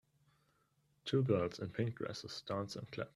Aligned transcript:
Two 1.05 1.21
girls 1.21 1.59
in 1.59 1.69
pink 1.69 1.93
dresses 1.97 2.41
dance 2.47 2.75
and 2.75 2.91
clap. 2.91 3.09